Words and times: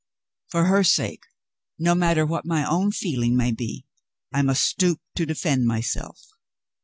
For 0.49 0.65
her 0.65 0.83
sake, 0.83 1.21
no 1.77 1.93
matter 1.93 2.25
what 2.25 2.43
my 2.43 2.67
own 2.67 2.91
feeling 2.91 3.37
may 3.37 3.51
be, 3.51 3.85
I 4.33 4.41
must 4.41 4.63
stoop 4.63 4.99
to 5.13 5.27
defend 5.27 5.67
myself. 5.67 6.19